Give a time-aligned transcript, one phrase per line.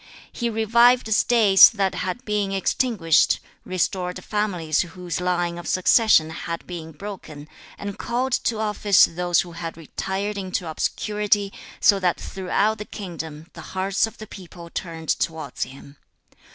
[0.29, 0.29] 7.
[0.33, 6.91] He revived States that had been extinguished, restored families whose line of succession had been
[6.91, 12.85] broken, and called to office those who had retired into obscurity, so that throughout the
[12.85, 15.97] kingdom the hearts of the people turned towards him.